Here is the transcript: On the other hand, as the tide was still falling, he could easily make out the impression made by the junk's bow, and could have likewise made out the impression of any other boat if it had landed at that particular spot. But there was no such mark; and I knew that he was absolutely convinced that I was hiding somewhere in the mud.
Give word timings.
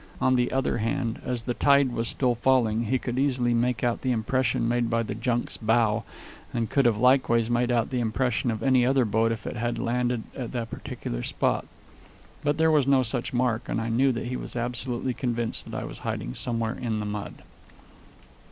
On 0.19 0.35
the 0.35 0.51
other 0.51 0.79
hand, 0.79 1.21
as 1.23 1.43
the 1.43 1.53
tide 1.53 1.91
was 1.91 2.07
still 2.07 2.33
falling, 2.33 2.85
he 2.85 2.97
could 2.97 3.19
easily 3.19 3.53
make 3.53 3.83
out 3.83 4.01
the 4.01 4.11
impression 4.11 4.67
made 4.67 4.89
by 4.89 5.03
the 5.03 5.13
junk's 5.13 5.57
bow, 5.57 6.03
and 6.51 6.71
could 6.71 6.85
have 6.85 6.97
likewise 6.97 7.51
made 7.51 7.69
out 7.71 7.91
the 7.91 7.99
impression 7.99 8.49
of 8.49 8.63
any 8.63 8.83
other 8.83 9.05
boat 9.05 9.31
if 9.31 9.45
it 9.45 9.57
had 9.57 9.77
landed 9.77 10.23
at 10.35 10.53
that 10.53 10.71
particular 10.71 11.21
spot. 11.21 11.67
But 12.43 12.57
there 12.57 12.71
was 12.71 12.87
no 12.87 13.03
such 13.03 13.31
mark; 13.31 13.69
and 13.69 13.79
I 13.79 13.89
knew 13.89 14.11
that 14.13 14.25
he 14.25 14.35
was 14.35 14.55
absolutely 14.55 15.13
convinced 15.13 15.65
that 15.65 15.77
I 15.79 15.83
was 15.83 15.99
hiding 15.99 16.33
somewhere 16.33 16.73
in 16.73 16.99
the 16.99 17.05
mud. 17.05 17.43